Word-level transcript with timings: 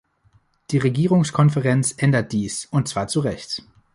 Die 0.71 0.79
Regierungskonferenz 0.79 1.93
ändert 1.95 2.31
dies, 2.31 2.65
und 2.71 2.87
zwar 2.87 3.07
zu 3.07 3.19
Recht. 3.19 3.61